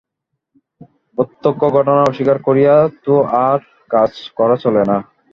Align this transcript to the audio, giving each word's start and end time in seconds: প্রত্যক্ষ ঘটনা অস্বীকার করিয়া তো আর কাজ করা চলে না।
প্রত্যক্ষ 1.17 1.61
ঘটনা 1.75 2.01
অস্বীকার 2.03 2.37
করিয়া 2.47 2.75
তো 3.05 3.13
আর 3.45 3.59
কাজ 3.91 4.11
করা 4.37 4.55
চলে 4.55 4.83
না। 4.85 4.97